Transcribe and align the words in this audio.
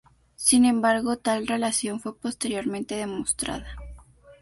Sin 0.35 0.65
embargo, 0.65 1.19
tal 1.19 1.45
relación 1.45 1.99
fue 1.99 2.17
posteriormente 2.17 2.95
demostrada. 2.95 3.75